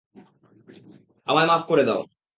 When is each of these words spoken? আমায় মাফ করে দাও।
আমায় 1.27 1.47
মাফ 1.47 1.63
করে 1.67 1.83
দাও। 1.83 2.01